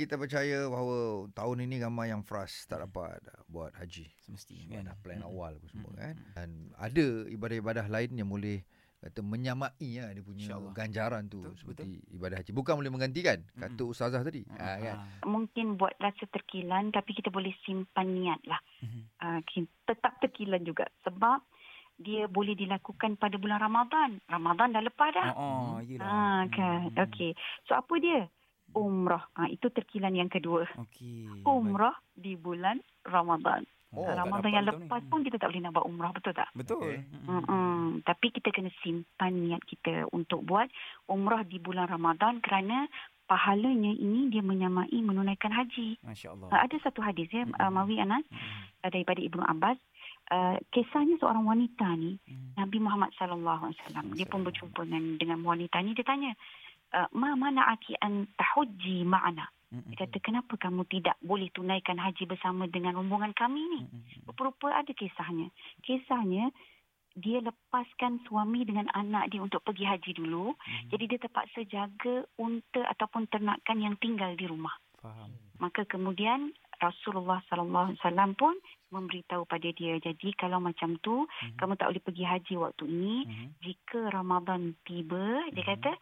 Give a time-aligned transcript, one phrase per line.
[0.00, 4.08] kita percaya bahawa tahun ini ramai yang frust tak dapat uh, buat haji.
[4.24, 4.88] Semestinya Kan?
[4.88, 5.30] Dah plan Mm-mm.
[5.30, 6.00] awal pun semua Mm-mm.
[6.00, 6.16] kan.
[6.32, 6.48] Dan
[6.80, 8.64] ada ibadah-ibadah lain yang boleh
[9.00, 10.76] kata menyamai lah dia punya InsyaAllah.
[10.76, 12.50] ganjaran tu Betul, seperti ibadah haji.
[12.52, 14.44] Bukan boleh menggantikan kata ustazah tadi.
[14.48, 14.56] Mm-mm.
[14.56, 14.96] Ha, kan.
[15.28, 18.60] Mungkin buat rasa terkilan tapi kita boleh simpan niat lah.
[18.80, 19.00] Mhm.
[19.20, 19.40] Uh,
[19.84, 21.44] tetap terkilan juga sebab
[22.00, 24.24] dia boleh dilakukan pada bulan Ramadan.
[24.24, 25.36] Ramadan dah lepas dah.
[25.36, 26.08] Oh, oh yelah.
[26.08, 26.88] Ah kan.
[26.88, 27.04] Hmm.
[27.04, 27.36] Okey.
[27.68, 28.24] So apa dia?
[28.74, 29.24] Umrah.
[29.34, 30.66] Ah itu terkilan yang kedua.
[30.78, 31.42] Okey.
[31.42, 33.66] Umrah di bulan Ramadan.
[33.90, 34.70] Oh, Ramadan dapat yang ni.
[34.70, 36.46] lepas pun kita tak boleh nak buat umrah, betul tak?
[36.54, 36.78] Betul.
[36.78, 37.02] Okey.
[37.10, 37.42] Mm-mm.
[37.42, 38.06] Mm-mm.
[38.06, 40.70] Tapi kita kena simpan niat kita untuk buat
[41.10, 42.86] umrah di bulan Ramadan kerana
[43.26, 45.98] pahalanya ini dia menyamai menunaikan haji.
[46.06, 46.48] Masya Allah.
[46.54, 47.70] Uh, ada satu hadis ya, uh, Mm-mm.
[47.74, 48.86] Mawi Anas Mm-mm.
[48.86, 49.78] uh, daripada Ibnu Abbas.
[50.30, 52.54] Uh, kisahnya seorang wanita ni, Mm.
[52.54, 54.06] Nabi Muhammad sallallahu alaihi wasallam.
[54.14, 56.30] Dia pun berjumpa dengan dengan wanita ni dia tanya,
[57.14, 59.86] "Ma mana'aki an tahujji ma'ana?" Mm-mm.
[59.94, 63.80] Dia kata, "Kenapa kamu tidak boleh tunaikan haji bersama dengan rombongan kami ni?"
[64.26, 65.46] Rupa-rupa ada kisahnya.
[65.86, 66.50] Kisahnya
[67.14, 70.54] dia lepaskan suami dengan anak dia untuk pergi haji dulu.
[70.54, 70.88] Mhm.
[70.94, 74.74] Jadi dia terpaksa jaga unta ataupun ternakan yang tinggal di rumah.
[75.02, 75.30] Faham.
[75.58, 78.54] Maka kemudian Rasulullah sallallahu alaihi wasallam pun
[78.88, 81.60] memberitahu pada dia, jadi kalau macam tu Mhm.
[81.60, 83.46] kamu tak boleh pergi haji waktu ini, Mhm.
[83.60, 85.70] jika Ramadan tiba, dia Mhm.
[85.76, 85.92] kata,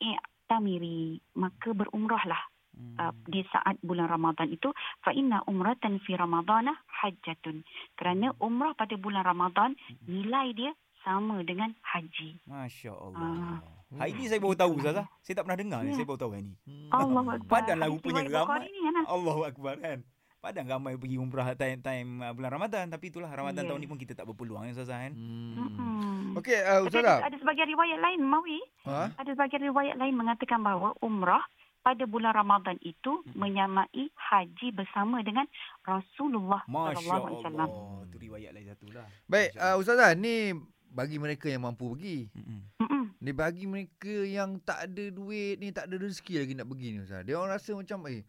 [0.00, 0.16] "Eh,
[0.48, 2.40] tamiri, maka berumrahlah
[2.78, 2.94] Mm.
[2.94, 4.70] uh, di saat bulan Ramadan itu
[5.02, 7.66] fa inna umratan fi ramadana hajjatun
[7.98, 9.74] kerana umrah pada bulan Ramadan
[10.06, 10.70] nilai dia
[11.02, 12.38] sama dengan haji.
[12.46, 13.58] Masya Allah.
[13.58, 13.58] Ah.
[13.98, 15.10] Hari ni saya baru tahu Ustazah.
[15.26, 15.90] Saya tak pernah dengar ni.
[15.90, 15.94] Ya.
[15.98, 16.54] Saya baru tahu hari ni.
[16.70, 16.90] Hmm.
[16.94, 17.50] Allah Akbar.
[17.50, 18.68] Padanlah Hadis rupanya ramai.
[18.70, 19.02] Ni.
[19.10, 19.98] Allahu Akbar kan.
[20.38, 22.86] Padahal ramai pergi umrah time-time uh, bulan Ramadan.
[22.86, 23.74] Tapi itulah Ramadan Ya.
[23.74, 25.12] tahun ni pun kita tak berpeluang ya Ustazah kan.
[25.18, 26.38] Hmm.
[26.38, 27.18] Okey, uh, Tapi ustazah.
[27.18, 28.58] ada, ada sebagian riwayat lain, Mawi.
[28.86, 29.10] Ha?
[29.18, 31.42] Ada sebagian riwayat lain mengatakan bahawa umrah
[31.82, 35.48] pada bulan Ramadan itu menyamai haji bersama dengan
[35.82, 37.68] Rasulullah sallallahu alaihi wasallam.
[37.68, 38.06] Allah.
[38.12, 39.08] Tu riwayat lain satu lah.
[39.26, 40.54] Baik, uh, ustazah, ni
[40.88, 42.30] bagi mereka yang mampu pergi.
[42.30, 42.60] Mm-mm.
[42.78, 43.04] Mm-mm.
[43.18, 46.98] Ni bagi mereka yang tak ada duit ni, tak ada rezeki lagi nak pergi ni
[47.02, 47.26] ustaz.
[47.26, 48.22] Dia orang rasa macam eh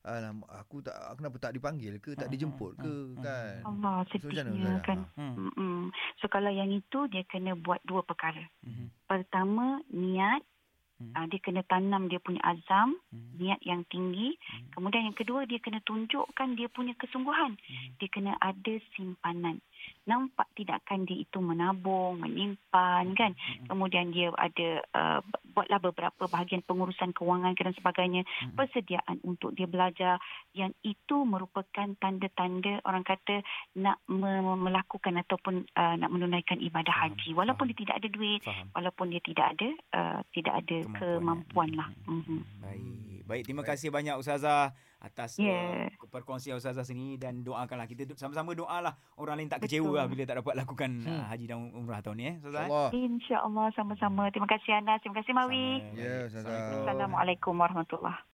[0.00, 3.52] Alam, aku tak kenapa tak dipanggil ke, tak Hmm, dijemput ke hmm, hmm, kan.
[3.60, 3.68] hmm.
[3.68, 4.80] Allah So, mana, sedihnya Ustazah?
[4.82, 4.98] kan.
[5.12, 5.34] Hmm.
[5.36, 5.78] Mm-mm.
[6.16, 8.40] So kalau yang itu dia kena buat dua perkara.
[8.64, 8.88] Mhm.
[9.04, 10.40] Pertama niat,
[10.96, 11.12] Hmm.
[11.12, 13.29] uh, dia kena tanam dia punya azam, Mhm.
[13.40, 14.36] Niat yang tinggi.
[14.36, 14.68] Hmm.
[14.76, 17.56] Kemudian yang kedua dia kena tunjukkan dia punya kesungguhan.
[17.56, 17.96] Mhm.
[17.96, 19.58] Dia kena ada simpanan.
[20.04, 23.32] Nampak tidak kan dia itu menabung, menyimpan kan.
[23.32, 23.66] Mhm.
[23.72, 25.18] Kemudian dia ada uh,
[25.56, 28.22] buatlah beberapa bahagian pengurusan kewangan dan sebagainya.
[28.52, 30.20] Persediaan untuk dia belajar
[30.52, 33.40] yang itu merupakan tanda-tanda orang kata
[33.80, 37.72] nak me- melakukan ataupun uh, nak menunaikan ibadah Faham, haji walaupun faham.
[37.72, 38.66] dia tidak ada duit Faham.
[38.76, 41.88] walaupun dia tidak ada uh, tidak ada kemampuan, lah.
[42.04, 42.20] Hmm.
[42.20, 42.40] Mhm.
[42.60, 43.10] Baik.
[43.30, 45.86] Baik, terima kasih banyak Ustazah atas Yeah.
[45.88, 49.96] uh, perkongsian Ustazah sini dan doakanlah kita sama-sama doalah orang lain tak kecewa Betul.
[49.96, 51.08] lah bila tak dapat lakukan Hmm.
[51.08, 52.66] uh, haji dan umrah tahun ni eh Ustazah.
[52.66, 52.90] eh?
[52.92, 53.66] InsyaAllah.
[53.72, 54.28] Sama-sama.
[54.28, 54.98] Terima kasih Anas.
[55.00, 55.66] Terima kasih Mawi.
[55.78, 55.94] Sama.
[55.94, 56.26] Ya, Baik.
[56.26, 56.58] Ustazah.
[56.82, 58.20] Assalamualaikum warahmatullahi